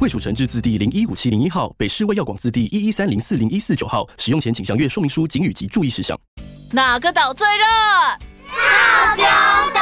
[0.00, 4.06] 卫署成制字第零一五七零一号，北市卫药广字第一一三零四零一四九号。
[4.16, 6.16] 使用前请详阅说明书、警语及注意事项。
[6.70, 7.64] 哪个岛最热？
[8.46, 9.24] 套丁
[9.74, 9.80] 岛。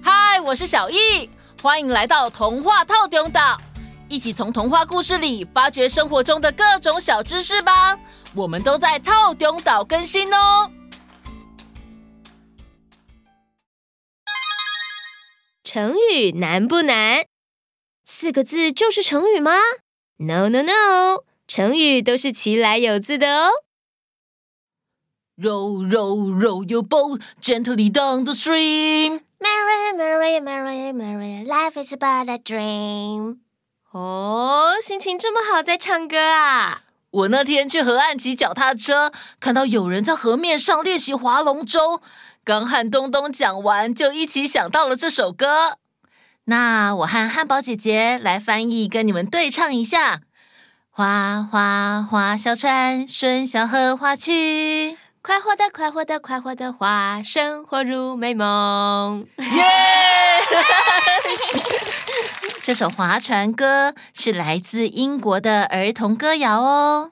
[0.00, 1.28] 嗨，我是小易，
[1.60, 3.60] 欢迎来到童话套丁岛，
[4.08, 7.98] 一起从童话故事里发掘生活中的各种小知识吧。
[8.34, 10.70] 我们都在套丁岛更新哦。
[15.64, 17.26] 成语难不难？
[18.08, 19.50] 四个字就是成语吗
[20.18, 23.50] ？No No No，成语都是其来有字的哦。
[25.36, 29.22] Row row row your boat gently down the stream.
[29.40, 33.38] Merry Merry Merry Merry life is but a dream.
[33.90, 36.84] 哦，心情这么好，在唱歌啊！
[37.10, 42.00] 我那天去河岸骑脚踏车，看到有人在河面上练习划龙舟，
[42.44, 45.78] 刚和东东讲完，就一起想到了这首歌。
[46.48, 50.20] 那我和汉堡姐姐来翻译，跟你们对唱一下：
[50.90, 59.26] 划划划小船，顺小河划去，快活的快活的快活的划，生活如美梦。
[59.38, 59.46] 耶！
[62.62, 67.10] 这首划船歌是来自英国的儿童歌谣哦。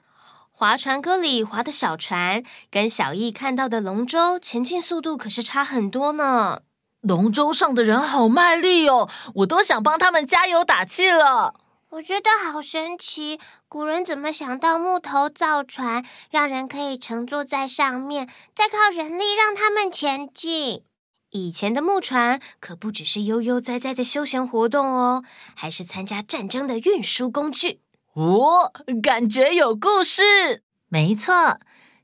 [0.49, 2.41] 划船歌里划的小船，
[2.71, 6.61] 跟小艺看到的龙舟前进速度可是差很多呢。
[7.07, 11.53] 龙舟上的人好卖力哦，我都想帮他们加油打气了。
[11.89, 13.39] 我觉得好神奇，
[13.69, 20.83] 古人怎么想到木头造船，让人可以乘坐在上面，再靠人力让他们前进？
[21.29, 25.23] 以前的木船可不只是悠悠哉哉的休闲活动哦，
[25.55, 27.81] 还是参加战争的运输工具。
[28.13, 28.71] 哦，
[29.03, 30.63] 感觉有故事。
[30.89, 31.59] 没错，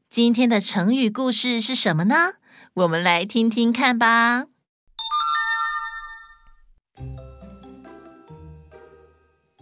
[0.09, 2.33] 今天的成语故事是什么呢？
[2.75, 4.50] 我们来听听看吧。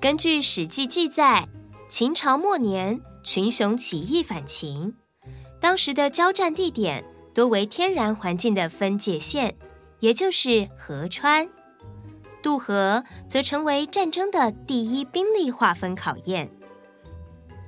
[0.01, 1.45] 根据《史记》记载，
[1.89, 4.93] 秦朝末年，群雄起义反秦，
[5.59, 9.57] 当时的交战地点多为天然环境的分界线，
[9.99, 11.49] 也就是河川。
[12.41, 16.49] 渡河则成为战争的第一兵力划分考验。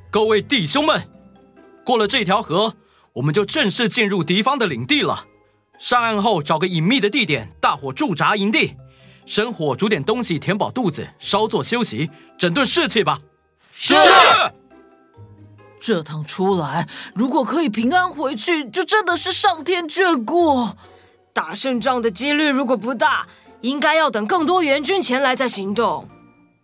[0.10, 1.06] 各位弟兄们，
[1.84, 2.76] 过了这条河，
[3.12, 5.26] 我们就正式进入敌方的领地了。
[5.78, 8.76] 上岸后，找个隐秘的地点，大火驻扎营地。
[9.26, 13.20] 生火煮点东西填饱肚子，稍作休息，整顿士气吧。
[13.72, 13.94] 是。
[15.80, 20.70] 这趟出来，如果可以平安回去，就真的是上天眷顾。
[21.34, 23.26] 打胜仗的几率如果不大，
[23.62, 26.08] 应该要等更多援军前来再行动。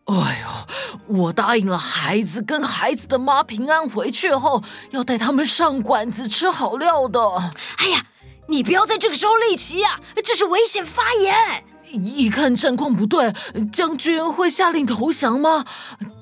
[0.05, 7.51] 哎呦，我答应了孩子跟孩子的妈，平安回去后要带他们上馆子吃好料的。
[7.77, 8.05] 哎呀，
[8.47, 11.65] 你不要在这个时候立旗呀，这是危险发言。
[12.03, 13.33] 一看战况不对，
[13.71, 15.65] 将军会下令投降吗？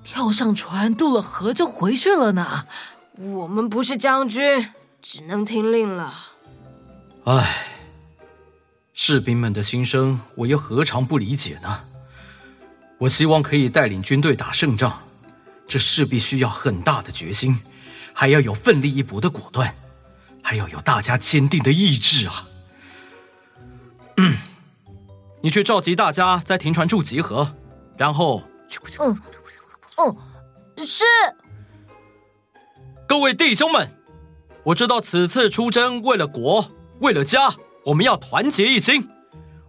[0.04, 2.66] 跳上船渡了河就回去了呢？
[3.18, 4.72] 我们不是将军，
[5.02, 6.14] 只能听令了。
[7.24, 7.68] 唉，
[8.94, 11.82] 士兵们的心声，我又何尝不理解呢？
[13.00, 15.02] 我希望可以带领军队打胜仗，
[15.68, 17.60] 这势必需要很大的决心，
[18.14, 19.76] 还要有奋力一搏的果断，
[20.42, 22.48] 还要有大家坚定的意志啊！
[24.18, 24.38] 嗯。
[25.46, 27.54] 你去召集大家在停船处集合，
[27.98, 28.42] 然后，
[29.00, 29.16] 嗯，
[29.98, 30.18] 嗯，
[30.84, 31.04] 是。
[33.08, 33.92] 各位弟兄们，
[34.64, 39.08] 我知道此次出征为了国，为了家，我们要团结一心。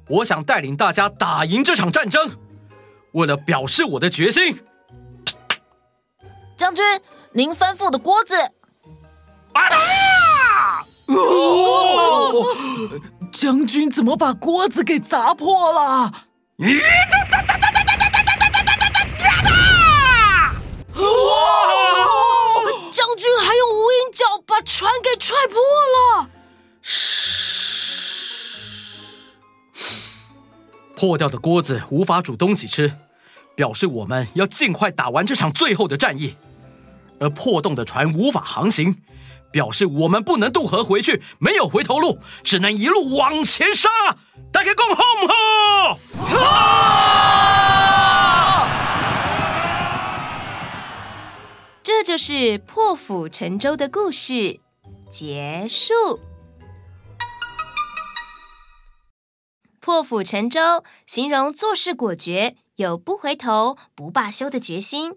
[0.09, 2.31] 我想带领大家打赢这场战争，
[3.13, 4.65] 为了表示我的决心。
[6.57, 6.83] 将军，
[7.33, 8.35] 您吩咐的锅子。
[9.53, 9.61] 啊！
[11.09, 12.57] 哦
[13.33, 16.13] 将军怎么把锅子给砸破了？
[20.99, 21.03] 哇！
[22.91, 25.59] 将军还用无影脚把船给踹破
[25.95, 26.31] 了。
[30.97, 32.95] 破掉的锅子无法煮东西吃，
[33.55, 36.37] 表示我们要尽快打完这场最后的战役。
[37.21, 39.03] 而破洞的船无法航行。
[39.51, 43.89] 表示我们不能渡河回去，没有回头路，只能一路往前杀。
[44.53, 45.99] 大家共好好。
[51.83, 54.61] 这就是破釜沉舟的故事
[55.11, 56.21] 结束。
[59.81, 65.13] 破釜沉舟形容做事果决，有不回头、不罢休的决心，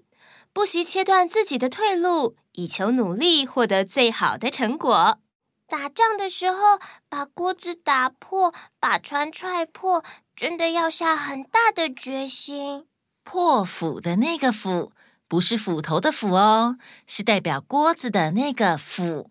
[0.54, 5.20] 不惜切断自己的退路，以求努力获得最好的成果。
[5.68, 10.04] 打仗的时候，把锅子打破，把船踹破，
[10.36, 12.88] 真的要下很大的决心。
[13.24, 14.92] 破釜的那个釜，
[15.28, 19.30] 不是斧头的斧哦，是代表锅子的那个釜，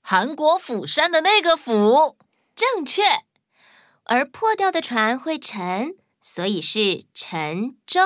[0.00, 2.16] 韩国釜山的那个釜，
[2.56, 3.02] 正确。
[4.04, 8.00] 而破掉的船会沉，所以是沉舟，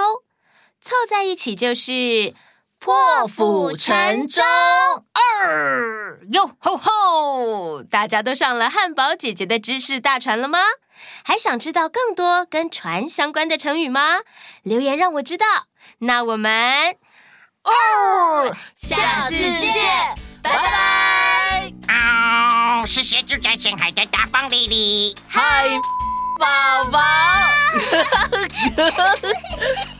[0.80, 2.34] 凑在一起就是
[2.80, 4.42] 破釜沉舟。
[5.12, 7.82] 二哟吼吼！
[7.82, 10.58] 大家都上了汉堡姐姐的知识大船了吗？
[11.22, 14.20] 还想知道更多跟船相关的成语吗？
[14.62, 15.44] 留言让我知道。
[15.98, 16.96] 那我们
[17.64, 19.74] 哦，下次见，
[20.42, 21.72] 拜拜。
[21.88, 25.14] 哦，是谁住在深海的大方里里？
[25.28, 25.68] 嗨，
[26.38, 26.98] 宝宝。